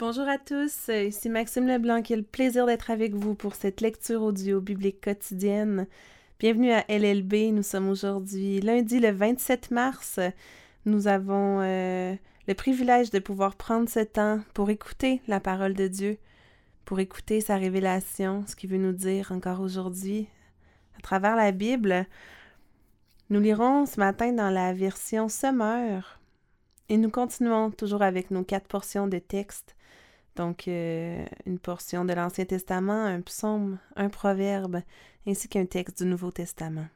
[0.00, 4.60] Bonjour à tous, ici Maxime Leblanc le plaisir d'être avec vous pour cette lecture audio
[4.60, 5.86] biblique quotidienne.
[6.40, 10.18] Bienvenue à LLB, nous sommes aujourd'hui lundi le 27 mars.
[10.84, 12.12] Nous avons euh,
[12.48, 16.18] le privilège de pouvoir prendre ce temps pour écouter la parole de Dieu,
[16.84, 20.26] pour écouter sa révélation, ce qu'il veut nous dire encore aujourd'hui
[20.98, 22.04] à travers la Bible.
[23.30, 26.18] Nous lirons ce matin dans la version Sommeur
[26.88, 29.76] et nous continuons toujours avec nos quatre portions de texte.
[30.36, 34.82] Donc, euh, une portion de l'Ancien Testament, un psaume, un proverbe,
[35.26, 36.86] ainsi qu'un texte du Nouveau Testament.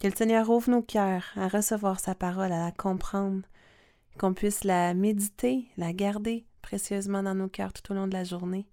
[0.00, 3.42] Que le Seigneur ouvre nos cœurs à recevoir sa parole, à la comprendre,
[4.18, 8.24] qu'on puisse la méditer, la garder précieusement dans nos cœurs tout au long de la
[8.24, 8.66] journée.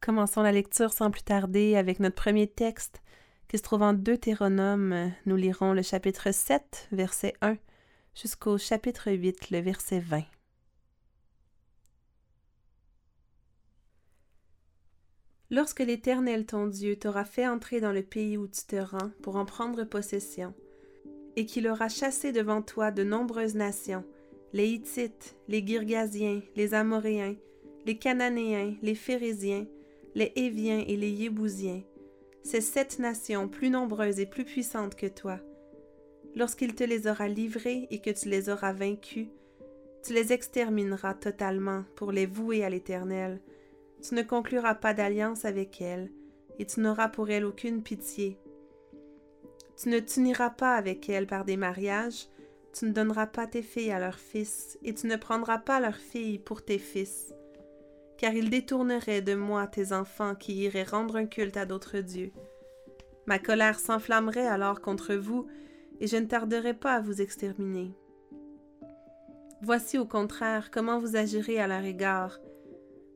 [0.00, 3.02] Commençons la lecture sans plus tarder avec notre premier texte
[3.48, 5.12] qui se trouve en Deutéronome.
[5.26, 7.56] Nous lirons le chapitre 7, verset 1
[8.14, 10.22] jusqu'au chapitre 8, le verset 20.
[15.50, 19.36] Lorsque l'Éternel ton Dieu t'aura fait entrer dans le pays où tu te rends pour
[19.36, 20.54] en prendre possession,
[21.36, 24.04] et qu'il aura chassé devant toi de nombreuses nations,
[24.52, 27.36] les Hittites, les Girgasiens, les Amoréens,
[27.86, 29.66] les Cananéens, les Phérésiens,
[30.14, 31.82] les Éviens et les Yébousiens,
[32.42, 35.40] ces sept nations plus nombreuses et plus puissantes que toi,
[36.36, 39.28] Lorsqu'il te les aura livrés et que tu les auras vaincus,
[40.04, 43.40] tu les extermineras totalement pour les vouer à l'Éternel.
[44.02, 46.10] Tu ne concluras pas d'alliance avec elles,
[46.58, 48.38] et tu n'auras pour elles aucune pitié.
[49.76, 52.28] Tu ne t'uniras pas avec elles par des mariages,
[52.72, 55.96] tu ne donneras pas tes filles à leurs fils, et tu ne prendras pas leurs
[55.96, 57.34] filles pour tes fils.
[58.16, 62.32] Car ils détourneraient de moi tes enfants qui iraient rendre un culte à d'autres dieux.
[63.26, 65.46] Ma colère s'enflammerait alors contre vous,
[66.00, 67.94] et je ne tarderai pas à vous exterminer.
[69.62, 72.38] Voici au contraire comment vous agirez à leur égard.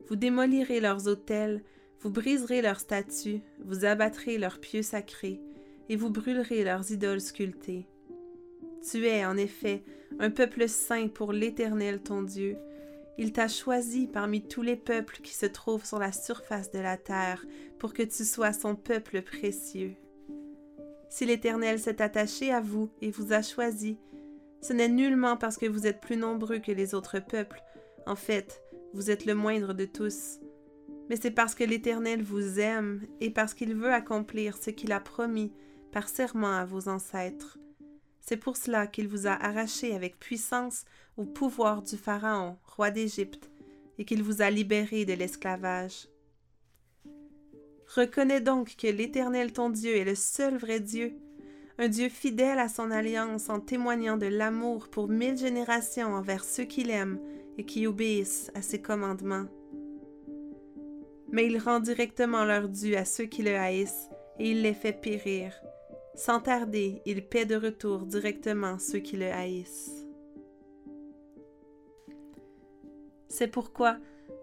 [0.07, 1.63] Vous démolirez leurs autels,
[1.99, 5.41] vous briserez leurs statues, vous abattrez leurs pieux sacrés,
[5.89, 7.87] et vous brûlerez leurs idoles sculptées.
[8.87, 9.83] Tu es, en effet,
[10.19, 12.57] un peuple saint pour l'Éternel ton Dieu.
[13.17, 16.97] Il t'a choisi parmi tous les peuples qui se trouvent sur la surface de la
[16.97, 17.45] terre,
[17.79, 19.95] pour que tu sois son peuple précieux.
[21.09, 23.97] Si l'Éternel s'est attaché à vous et vous a choisi,
[24.61, 27.61] ce n'est nullement parce que vous êtes plus nombreux que les autres peuples.
[28.05, 28.61] En fait,
[28.95, 30.39] vous êtes le moindre de tous.
[31.09, 35.01] Mais c'est parce que l'Éternel vous aime et parce qu'il veut accomplir ce qu'il a
[35.01, 35.51] promis
[35.91, 37.59] par serment à vos ancêtres.
[38.21, 40.85] C'est pour cela qu'il vous a arraché avec puissance
[41.17, 43.51] au pouvoir du Pharaon, roi d'Égypte,
[43.97, 46.07] et qu'il vous a libéré de l'esclavage.
[47.95, 51.13] Reconnais donc que l'Éternel ton Dieu est le seul vrai Dieu,
[51.77, 56.63] un Dieu fidèle à son alliance en témoignant de l'amour pour mille générations envers ceux
[56.63, 57.19] qu'il aime
[57.57, 59.45] et qui obéissent à ses commandements.
[61.31, 64.93] Mais il rend directement leur dû à ceux qui le haïssent et il les fait
[64.93, 65.53] périr.
[66.15, 70.05] Sans tarder, il paie de retour directement ceux qui le haïssent.
[73.27, 73.97] C'est pourquoi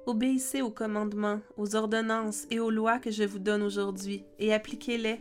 [0.05, 5.21] Obéissez aux commandements, aux ordonnances et aux lois que je vous donne aujourd'hui, et appliquez-les.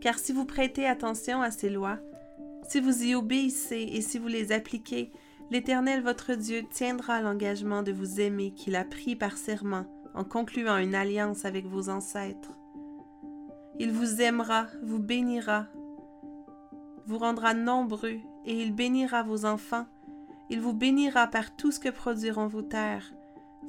[0.00, 1.98] Car si vous prêtez attention à ces lois,
[2.68, 5.10] si vous y obéissez et si vous les appliquez,
[5.50, 10.78] l'Éternel votre Dieu tiendra l'engagement de vous aimer qu'il a pris par serment en concluant
[10.78, 12.52] une alliance avec vos ancêtres.
[13.78, 15.66] Il vous aimera, vous bénira,
[17.06, 19.86] vous rendra nombreux, et il bénira vos enfants.
[20.48, 23.12] Il vous bénira par tout ce que produiront vos terres,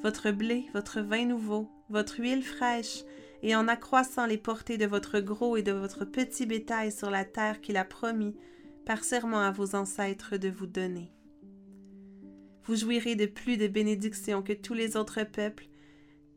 [0.02, 3.04] votre blé, votre vin nouveau, votre huile fraîche,
[3.42, 7.24] et en accroissant les portées de votre gros et de votre petit bétail sur la
[7.24, 8.34] terre qu'il a promis,
[8.86, 11.12] par serment à vos ancêtres de vous donner.
[12.68, 15.66] Vous jouirez de plus de bénédictions que tous les autres peuples,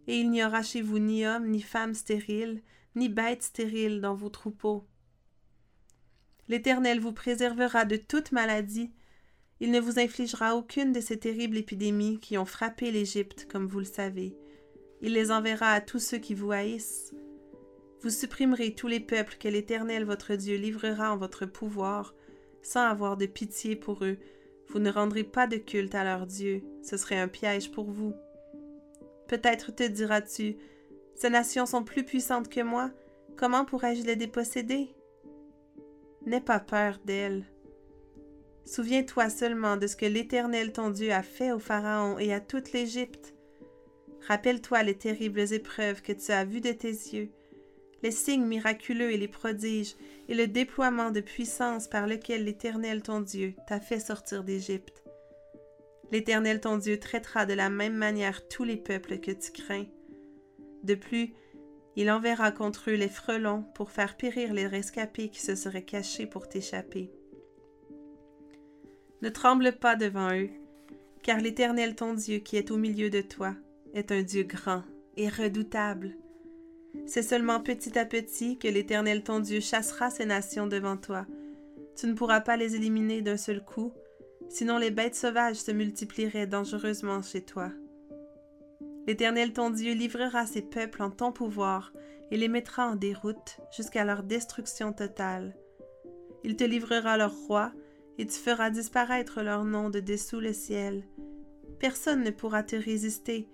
[0.08, 2.62] et il n'y aura chez vous ni homme, ni femme stérile,
[2.96, 4.86] ni bête stérile dans vos troupeaux.
[6.48, 8.92] L'Éternel vous préservera de toute maladie,
[9.60, 13.80] il ne vous infligera aucune de ces terribles épidémies qui ont frappé l'Égypte, comme vous
[13.80, 14.34] le savez.
[15.02, 17.14] Il les enverra à tous ceux qui vous haïssent.
[18.02, 22.16] Vous supprimerez tous les peuples que l'Éternel votre Dieu livrera en votre pouvoir,
[22.64, 24.18] sans avoir de pitié pour eux.
[24.72, 28.14] Vous ne rendrez pas de culte à leur Dieu, ce serait un piège pour vous.
[29.28, 30.56] Peut-être te diras-tu,
[31.14, 32.90] ces nations sont plus puissantes que moi,
[33.36, 34.96] comment pourrais-je les déposséder?
[36.26, 37.44] N'aie pas peur d'elles.
[38.64, 42.72] Souviens-toi seulement de ce que l'Éternel ton Dieu a fait au Pharaon et à toute
[42.72, 43.34] l'Égypte.
[44.26, 47.30] Rappelle-toi les terribles épreuves que tu as vues de tes yeux,
[48.04, 49.96] les signes miraculeux et les prodiges,
[50.28, 55.04] et le déploiement de puissance par lequel l'Éternel ton Dieu t'a fait sortir d'Égypte.
[56.12, 59.86] L'Éternel ton Dieu traitera de la même manière tous les peuples que tu crains.
[60.84, 61.34] De plus,
[61.96, 66.26] il enverra contre eux les frelons pour faire périr les rescapés qui se seraient cachés
[66.26, 67.12] pour t'échapper.
[69.22, 70.50] Ne tremble pas devant eux,
[71.22, 73.54] car l'Éternel ton Dieu qui est au milieu de toi
[73.94, 74.84] est un Dieu grand
[75.18, 76.16] et redoutable.
[77.06, 81.26] C'est seulement petit à petit que l'Éternel ton Dieu chassera ces nations devant toi.
[81.96, 83.94] Tu ne pourras pas les éliminer d'un seul coup,
[84.50, 87.72] sinon les bêtes sauvages se multiplieraient dangereusement chez toi.
[89.08, 91.92] L'Éternel ton Dieu livrera ces peuples en ton pouvoir
[92.32, 95.56] et les mettra en déroute jusqu'à leur destruction totale.
[96.44, 97.72] Il te livrera leur roi,
[98.18, 101.04] et tu feras disparaître leur nom de dessous le ciel.
[101.80, 103.48] Personne ne pourra te résister,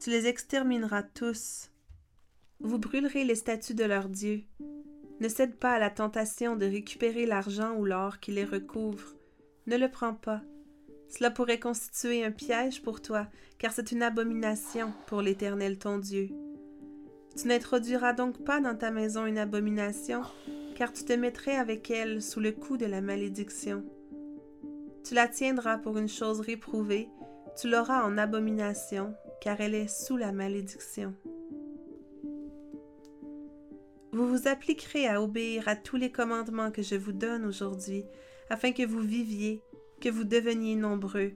[0.00, 1.70] tu les extermineras tous.
[2.64, 4.40] Vous brûlerez les statues de leurs dieux.
[5.20, 9.12] Ne cède pas à la tentation de récupérer l'argent ou l'or qui les recouvre.
[9.66, 10.40] Ne le prends pas.
[11.10, 13.26] Cela pourrait constituer un piège pour toi,
[13.58, 16.30] car c'est une abomination pour l'Éternel ton Dieu.
[17.36, 20.22] Tu n'introduiras donc pas dans ta maison une abomination,
[20.74, 23.84] car tu te mettrais avec elle sous le coup de la malédiction.
[25.04, 27.10] Tu la tiendras pour une chose réprouvée,
[27.60, 31.14] tu l'auras en abomination, car elle est sous la malédiction.
[34.14, 38.04] Vous vous appliquerez à obéir à tous les commandements que je vous donne aujourd'hui,
[38.48, 39.60] afin que vous viviez,
[40.00, 41.32] que vous deveniez nombreux,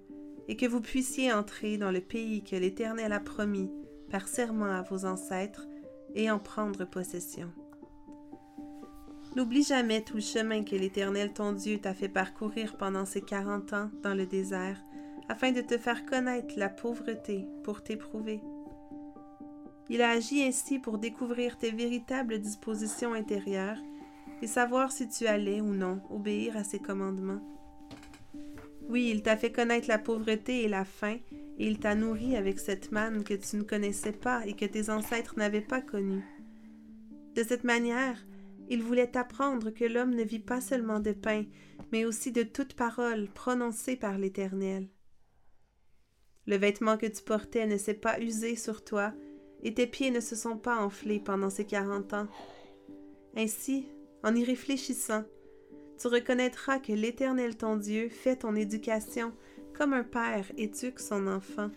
[0.46, 3.68] et que vous puissiez entrer dans le pays que l'Éternel a promis
[4.12, 5.66] par serment à vos ancêtres,
[6.14, 7.50] et en prendre possession.
[9.34, 13.72] N'oublie jamais tout le chemin que l'Éternel ton Dieu t'a fait parcourir pendant ces quarante
[13.72, 14.80] ans dans le désert,
[15.28, 18.40] afin de te faire connaître la pauvreté pour t'éprouver.
[19.90, 23.78] Il a agi ainsi pour découvrir tes véritables dispositions intérieures
[24.42, 27.40] et savoir si tu allais ou non obéir à ses commandements.
[28.88, 31.18] Oui, il t'a fait connaître la pauvreté et la faim,
[31.58, 34.90] et il t'a nourri avec cette manne que tu ne connaissais pas et que tes
[34.90, 36.24] ancêtres n'avaient pas connue.
[37.34, 38.24] De cette manière,
[38.70, 41.44] il voulait apprendre que l'homme ne vit pas seulement de pain,
[41.92, 44.88] mais aussi de toute parole prononcée par l'Éternel.
[46.46, 49.12] Le vêtement que tu portais ne s'est pas usé sur toi,
[49.62, 52.26] et tes pieds ne se sont pas enflés pendant ces quarante ans.
[53.36, 53.86] Ainsi,
[54.22, 55.24] en y réfléchissant,
[56.00, 59.32] tu reconnaîtras que l'Éternel ton Dieu fait ton éducation
[59.76, 61.70] comme un père éduque son enfant.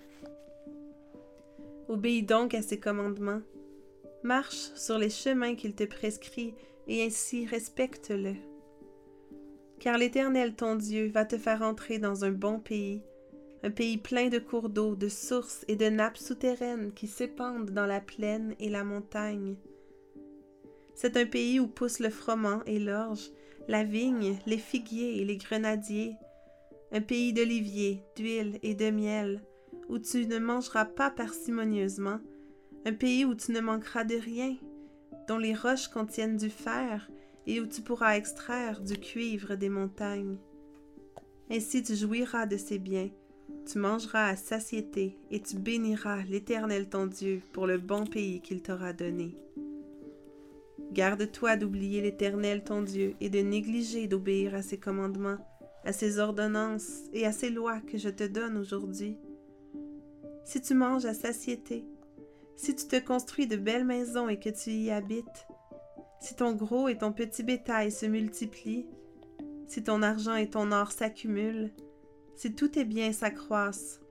[1.87, 3.41] Obéis donc à ses commandements,
[4.23, 6.53] marche sur les chemins qu'il te prescrit
[6.87, 8.35] et ainsi respecte-le.
[9.79, 13.03] Car l'Éternel ton Dieu va te faire entrer dans un bon pays,
[13.63, 17.85] un pays plein de cours d'eau, de sources et de nappes souterraines qui s'épandent dans
[17.85, 19.55] la plaine et la montagne.
[20.95, 23.31] C'est un pays où poussent le froment et l'orge,
[23.67, 26.15] la vigne, les figuiers et les grenadiers,
[26.91, 29.41] un pays d'oliviers, d'huile et de miel,
[29.89, 32.19] où tu ne mangeras pas parcimonieusement,
[32.85, 34.55] un pays où tu ne manqueras de rien,
[35.27, 37.09] dont les roches contiennent du fer
[37.47, 40.37] et où tu pourras extraire du cuivre des montagnes.
[41.49, 43.09] Ainsi tu jouiras de ces biens,
[43.65, 48.61] tu mangeras à satiété et tu béniras l'Éternel ton Dieu pour le bon pays qu'il
[48.61, 49.35] t'aura donné.
[50.91, 55.37] Garde-toi d'oublier l'Éternel ton Dieu et de négliger d'obéir à ses commandements,
[55.85, 59.17] à ses ordonnances et à ses lois que je te donne aujourd'hui.
[60.43, 61.85] Si tu manges à satiété,
[62.55, 65.47] si tu te construis de belles maisons et que tu y habites,
[66.19, 68.85] si ton gros et ton petit bétail se multiplient,
[69.67, 71.71] si ton argent et ton or s'accumulent,
[72.41, 74.01] si tous tes biens s'accroissent,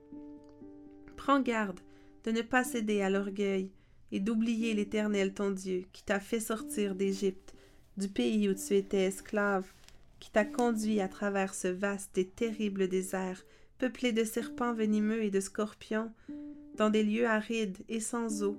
[1.17, 1.81] prends garde
[2.23, 3.69] de ne pas céder à l'orgueil
[4.13, 7.53] et d'oublier l'Éternel ton Dieu qui t'a fait sortir d'Égypte,
[7.97, 9.69] du pays où tu étais esclave,
[10.21, 13.43] qui t'a conduit à travers ce vaste et terrible désert,
[13.79, 16.13] peuplé de serpents venimeux et de scorpions,
[16.77, 18.55] dans des lieux arides et sans eau,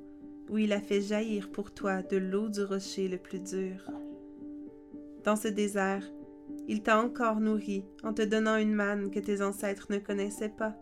[0.51, 3.91] où il a fait jaillir pour toi de l'eau du rocher le plus dur.
[5.25, 6.05] Dans ce désert,
[6.69, 10.75] il t'a encore nourri en te donnant une manne que tes ancêtres ne connaissaient pas.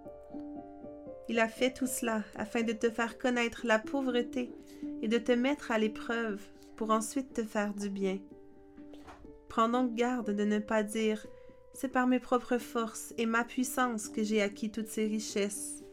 [1.28, 4.52] Il a fait tout cela afin de te faire connaître la pauvreté
[5.02, 6.40] et de te mettre à l'épreuve
[6.76, 8.18] pour ensuite te faire du bien.
[9.48, 11.26] Prends donc garde de ne pas dire
[11.74, 15.84] C'est par mes propres forces et ma puissance que j'ai acquis toutes ces richesses.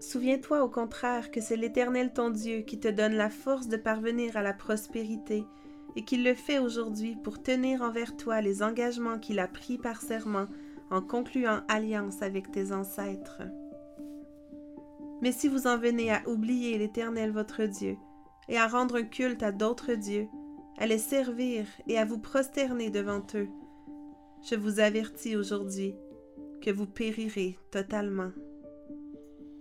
[0.00, 4.36] Souviens-toi au contraire que c'est l'Éternel ton Dieu qui te donne la force de parvenir
[4.36, 5.44] à la prospérité
[5.96, 10.00] et qu'il le fait aujourd'hui pour tenir envers toi les engagements qu'il a pris par
[10.00, 10.46] serment
[10.90, 13.42] en concluant alliance avec tes ancêtres.
[15.22, 17.96] Mais si vous en venez à oublier l'Éternel votre Dieu,
[18.48, 20.26] et à rendre un culte à d'autres dieux,
[20.78, 23.48] à les servir et à vous prosterner devant eux,
[24.42, 25.94] je vous avertis aujourd'hui,
[26.60, 28.30] que vous périrez totalement.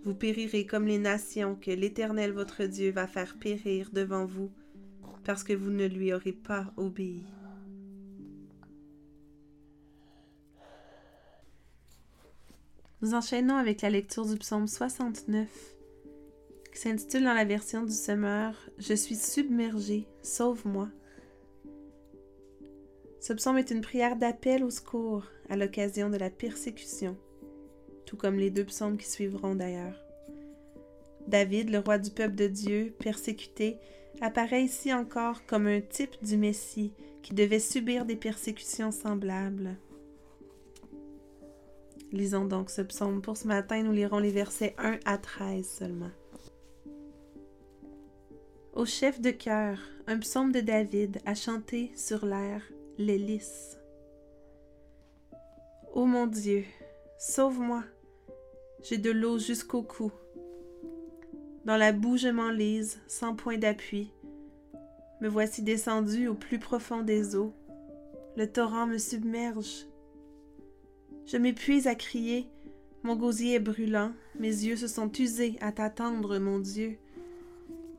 [0.04, 4.52] Vous périrez comme les nations que l'Éternel votre Dieu va faire périr devant vous,
[5.24, 7.24] parce que vous ne lui aurez pas obéi.
[13.02, 15.50] Nous enchaînons avec la lecture du psaume 69,
[16.72, 20.88] qui s'intitule dans la version du Semeur Je suis submergé, sauve-moi.
[23.20, 27.18] Ce psaume est une prière d'appel au secours à l'occasion de la persécution,
[28.06, 30.00] tout comme les deux psaumes qui suivront d'ailleurs.
[31.28, 33.78] David, le roi du peuple de Dieu, persécuté,
[34.20, 39.78] apparaît ici encore comme un type du Messie qui devait subir des persécutions semblables.
[42.12, 43.22] Lisons donc ce psaume.
[43.22, 46.12] Pour ce matin, nous lirons les versets 1 à 13 seulement.
[48.74, 49.78] Au chef de chœur,
[50.08, 52.62] un psaume de David à chanter sur l'air
[52.98, 53.78] lys.
[55.94, 56.64] Ô mon Dieu,
[57.18, 57.84] sauve-moi,
[58.84, 60.12] j'ai de l'eau jusqu'au cou.
[61.66, 64.12] Dans la boue je m'enlise, sans point d'appui.
[65.22, 67.54] Me voici descendu au plus profond des eaux.
[68.36, 69.86] Le torrent me submerge.
[71.28, 72.48] Je m'épuise à crier.
[73.04, 76.98] Mon gosier est brûlant, mes yeux se sont usés à t'attendre, mon Dieu.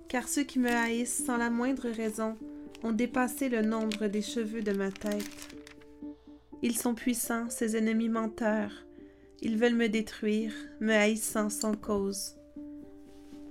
[0.09, 2.37] Car ceux qui me haïssent sans la moindre raison
[2.83, 5.54] ont dépassé le nombre des cheveux de ma tête.
[6.62, 8.87] Ils sont puissants, ces ennemis menteurs.
[9.40, 12.37] Ils veulent me détruire, me haïssant sans cause.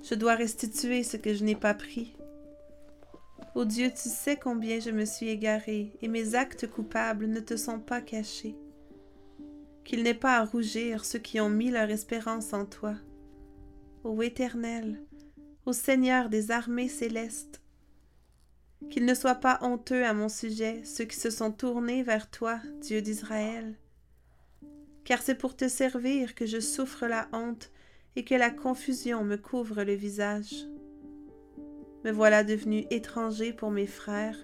[0.03, 2.15] Je dois restituer ce que je n'ai pas pris.
[3.55, 7.55] Ô Dieu, tu sais combien je me suis égaré, et mes actes coupables ne te
[7.55, 8.55] sont pas cachés
[9.83, 12.95] qu'il n'ait pas à rougir ceux qui ont mis leur espérance en toi.
[14.03, 15.01] Ô Éternel,
[15.65, 17.61] ô Seigneur des armées célestes,
[18.89, 22.59] qu'il ne soit pas honteux à mon sujet ceux qui se sont tournés vers toi,
[22.81, 23.75] Dieu d'Israël.
[25.03, 27.71] Car c'est pour te servir que je souffre la honte
[28.15, 30.67] et que la confusion me couvre le visage.
[32.03, 34.37] Me voilà devenu étranger pour mes frères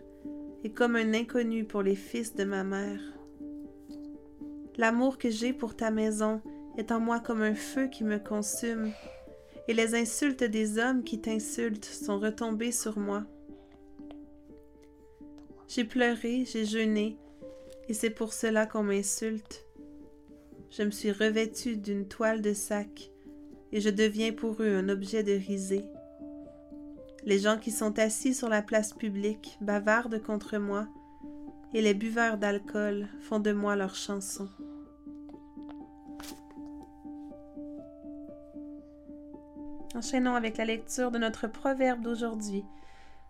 [0.63, 3.01] et comme un inconnu pour les fils de ma mère.
[4.77, 6.41] L'amour que j'ai pour ta maison
[6.77, 8.91] est en moi comme un feu qui me consume,
[9.67, 13.23] et les insultes des hommes qui t'insultent sont retombées sur moi.
[15.67, 17.17] J'ai pleuré, j'ai jeûné,
[17.89, 19.65] et c'est pour cela qu'on m'insulte.
[20.69, 23.11] Je me suis revêtue d'une toile de sac,
[23.71, 25.85] et je deviens pour eux un objet de risée.
[27.23, 30.87] Les gens qui sont assis sur la place publique bavardent contre moi,
[31.73, 34.47] et les buveurs d'alcool font de moi leur chanson.
[39.95, 42.63] Enchaînons avec la lecture de notre proverbe d'aujourd'hui.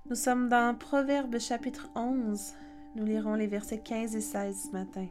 [0.10, 2.54] Nous sommes dans Proverbe chapitre 11.
[2.96, 5.08] Nous lirons les versets 15 et 16 ce matin.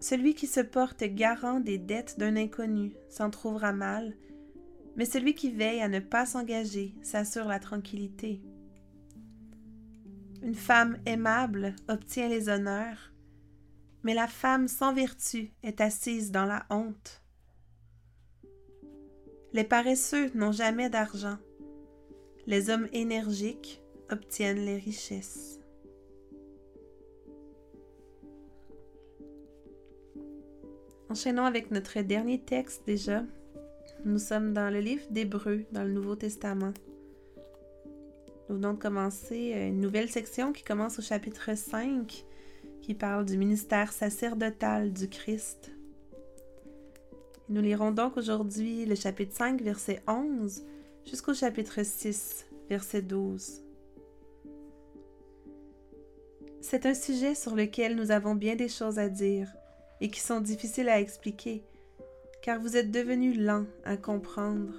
[0.00, 4.16] Celui qui se porte garant des dettes d'un inconnu s'en trouvera mal,
[4.96, 8.40] mais celui qui veille à ne pas s'engager s'assure la tranquillité.
[10.42, 13.12] Une femme aimable obtient les honneurs,
[14.04, 17.22] mais la femme sans vertu est assise dans la honte.
[19.52, 21.38] Les paresseux n'ont jamais d'argent.
[22.46, 25.57] Les hommes énergiques obtiennent les richesses.
[31.10, 33.24] Enchaînons avec notre dernier texte déjà.
[34.04, 36.74] Nous sommes dans le livre d'Hébreu, dans le Nouveau Testament.
[38.48, 42.26] Nous venons de commencer une nouvelle section qui commence au chapitre 5,
[42.82, 45.72] qui parle du ministère sacerdotal du Christ.
[47.48, 50.62] Nous lirons donc aujourd'hui le chapitre 5, verset 11,
[51.06, 53.62] jusqu'au chapitre 6, verset 12.
[56.60, 59.48] C'est un sujet sur lequel nous avons bien des choses à dire
[60.00, 61.62] et qui sont difficiles à expliquer,
[62.42, 64.72] car vous êtes devenus lents à comprendre.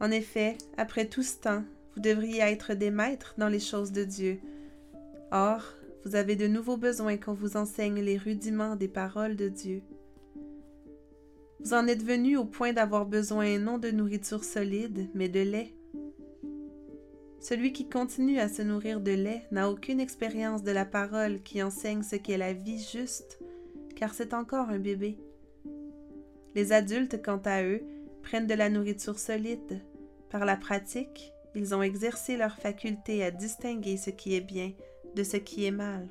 [0.00, 4.04] En effet, après tout ce temps, vous devriez être des maîtres dans les choses de
[4.04, 4.40] Dieu.
[5.30, 9.82] Or, vous avez de nouveaux besoins qu'on vous enseigne les rudiments des paroles de Dieu.
[11.60, 15.72] Vous en êtes venu au point d'avoir besoin non de nourriture solide, mais de lait.
[17.40, 21.62] Celui qui continue à se nourrir de lait n'a aucune expérience de la parole qui
[21.62, 23.38] enseigne ce qu'est la vie juste,
[24.02, 25.16] car c'est encore un bébé.
[26.56, 27.82] Les adultes, quant à eux,
[28.24, 29.80] prennent de la nourriture solide.
[30.28, 34.72] Par la pratique, ils ont exercé leur faculté à distinguer ce qui est bien
[35.14, 36.08] de ce qui est mal.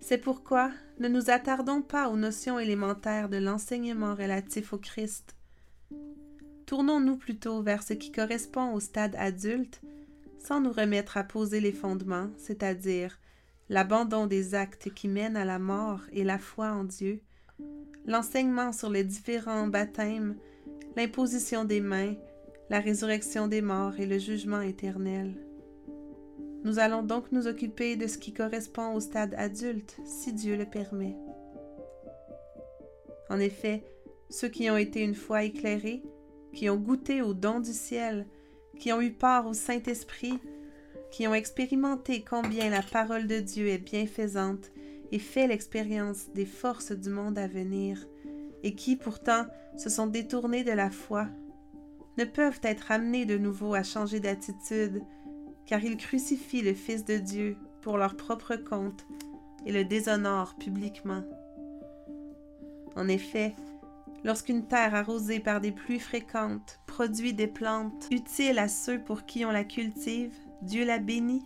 [0.00, 5.34] C'est pourquoi ne nous attardons pas aux notions élémentaires de l'enseignement relatif au Christ.
[6.66, 9.80] Tournons-nous plutôt vers ce qui correspond au stade adulte,
[10.38, 13.18] sans nous remettre à poser les fondements, c'est-à-dire
[13.68, 17.20] l'abandon des actes qui mènent à la mort et la foi en Dieu,
[18.06, 20.36] l'enseignement sur les différents baptêmes,
[20.96, 22.14] l'imposition des mains,
[22.70, 25.34] la résurrection des morts et le jugement éternel.
[26.64, 30.66] Nous allons donc nous occuper de ce qui correspond au stade adulte, si Dieu le
[30.66, 31.16] permet.
[33.28, 33.84] En effet,
[34.30, 36.02] ceux qui ont été une fois éclairés,
[36.52, 38.26] qui ont goûté au don du ciel,
[38.80, 40.38] qui ont eu part au Saint-Esprit,
[41.10, 44.70] qui ont expérimenté combien la parole de Dieu est bienfaisante
[45.12, 48.06] et fait l'expérience des forces du monde à venir,
[48.62, 49.46] et qui pourtant
[49.76, 51.28] se sont détournés de la foi,
[52.18, 55.02] ne peuvent être amenés de nouveau à changer d'attitude,
[55.66, 59.06] car ils crucifient le Fils de Dieu pour leur propre compte
[59.64, 61.22] et le déshonorent publiquement.
[62.96, 63.54] En effet,
[64.24, 69.44] lorsqu'une terre arrosée par des pluies fréquentes produit des plantes utiles à ceux pour qui
[69.44, 71.44] on la cultive, Dieu la bénit.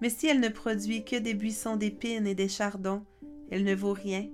[0.00, 3.04] Mais si elle ne produit que des buissons d'épines et des chardons,
[3.50, 4.28] elle ne vaut rien.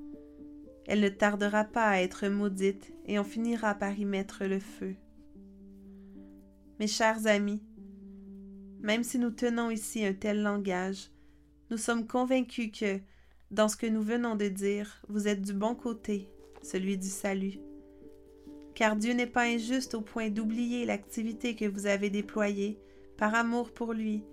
[0.87, 4.95] Elle ne tardera pas à être maudite et on finira par y mettre le feu.
[6.79, 7.63] Mes chers amis,
[8.81, 11.11] même si nous tenons ici un tel langage,
[11.71, 13.01] nous sommes convaincus que,
[13.51, 16.29] dans ce que nous venons de dire, vous êtes du bon côté,
[16.63, 17.59] celui du salut.
[18.75, 22.79] Car Dieu n'est pas injuste au point d'oublier l'activité que vous avez déployée
[23.17, 24.25] par amour pour lui,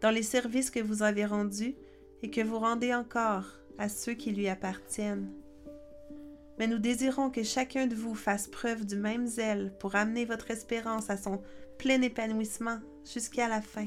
[0.00, 1.74] dans les services que vous avez rendus
[2.22, 3.46] et que vous rendez encore
[3.78, 5.30] à ceux qui lui appartiennent.
[6.58, 10.50] Mais nous désirons que chacun de vous fasse preuve du même zèle pour amener votre
[10.50, 11.40] espérance à son
[11.78, 12.78] plein épanouissement
[13.10, 13.86] jusqu'à la fin.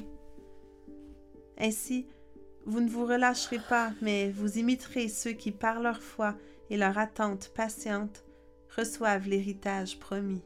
[1.60, 2.08] Ainsi,
[2.66, 6.36] vous ne vous relâcherez pas, mais vous imiterez ceux qui, par leur foi
[6.70, 8.24] et leur attente patiente,
[8.76, 10.42] reçoivent l'héritage promis.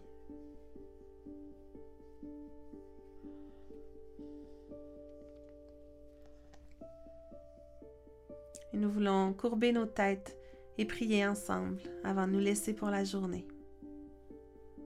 [8.77, 10.37] Nous voulons courber nos têtes
[10.77, 13.45] et prier ensemble avant de nous laisser pour la journée.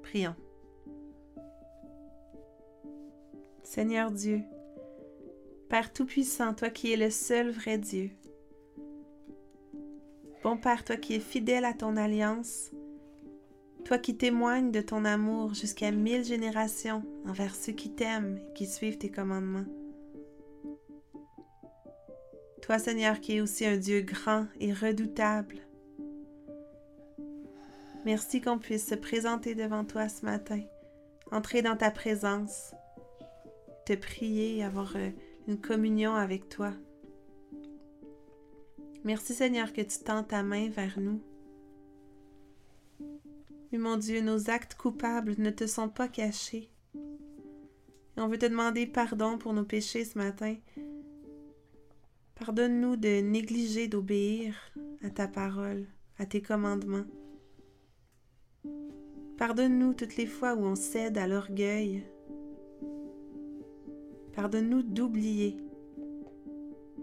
[0.01, 0.35] Prions.
[3.63, 4.41] Seigneur Dieu,
[5.69, 8.09] Père Tout-Puissant, toi qui es le seul vrai Dieu,
[10.43, 12.71] bon Père, toi qui es fidèle à ton alliance,
[13.85, 18.67] toi qui témoignes de ton amour jusqu'à mille générations envers ceux qui t'aiment et qui
[18.67, 19.65] suivent tes commandements.
[22.79, 25.57] Seigneur, qui es aussi un Dieu grand et redoutable.
[28.05, 30.61] Merci qu'on puisse se présenter devant toi ce matin,
[31.31, 32.73] entrer dans ta présence,
[33.85, 35.11] te prier avoir euh,
[35.47, 36.73] une communion avec toi.
[39.03, 41.21] Merci Seigneur que tu tends ta main vers nous.
[43.71, 46.69] Mais mon Dieu, nos actes coupables ne te sont pas cachés.
[48.17, 50.55] On veut te demander pardon pour nos péchés ce matin.
[52.43, 54.55] Pardonne-nous de négliger d'obéir
[55.03, 55.85] à ta parole,
[56.17, 57.05] à tes commandements.
[59.37, 62.03] Pardonne-nous toutes les fois où on cède à l'orgueil.
[64.33, 65.55] Pardonne-nous d'oublier,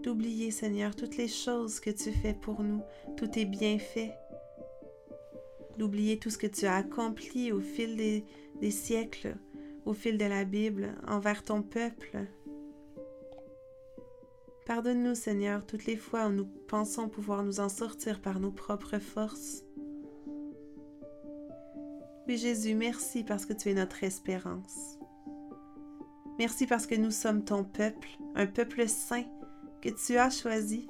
[0.03, 2.81] d'oublier, Seigneur, toutes les choses que tu fais pour nous,
[3.15, 4.11] tous tes bienfaits,
[5.77, 9.37] d'oublier tout ce que tu as accompli au fil des, siècles,
[9.85, 12.27] au fil de la Bible, envers ton peuple,
[14.79, 18.97] Pardonne-nous, Seigneur, toutes les fois où nous pensons pouvoir nous en sortir par nos propres
[18.97, 19.65] forces.
[22.25, 24.97] Oui, Jésus, merci parce que tu es notre espérance.
[26.37, 29.25] Merci parce que nous sommes ton peuple, un peuple saint
[29.81, 30.87] que tu as choisi.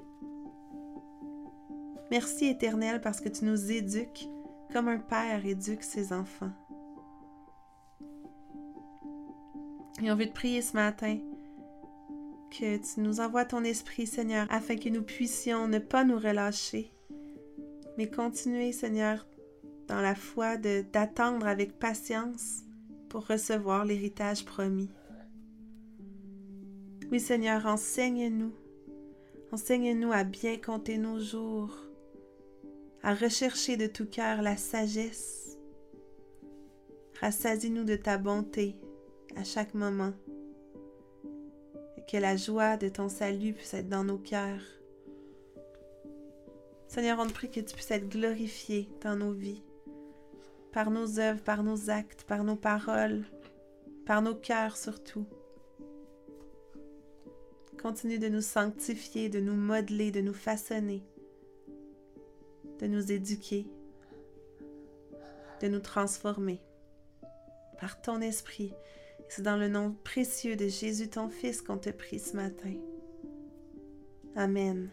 [2.12, 4.30] Merci éternel parce que tu nous éduques
[4.72, 6.52] comme un père éduque ses enfants.
[10.00, 11.18] Et on veut prier ce matin
[12.50, 16.92] que tu nous envoies ton esprit, Seigneur, afin que nous puissions ne pas nous relâcher,
[17.98, 19.28] mais continuer, Seigneur,
[19.88, 22.64] dans la foi d'attendre avec patience
[23.10, 24.90] pour recevoir l'héritage promis.
[27.12, 28.54] Oui, Seigneur, enseigne-nous.
[29.52, 31.76] Enseigne-nous à bien compter nos jours,
[33.02, 35.58] à rechercher de tout cœur la sagesse.
[37.20, 38.76] Rassasie-nous de ta bonté
[39.36, 40.14] à chaque moment
[42.10, 44.64] que la joie de ton salut puisse être dans nos cœurs.
[46.88, 49.62] Seigneur, on te prie que tu puisses être glorifié dans nos vies,
[50.72, 53.26] par nos œuvres, par nos actes, par nos paroles,
[54.08, 55.28] par nos cœurs surtout.
[57.80, 61.04] Continue de nous sanctifier, de nous modeler, de nous façonner,
[62.80, 63.68] de nous éduquer,
[65.62, 66.60] de nous transformer
[67.80, 68.74] par ton esprit
[69.30, 72.74] c'est dans le nom précieux de Jésus ton Fils qu'on te prie ce matin.
[74.36, 74.90] Amen.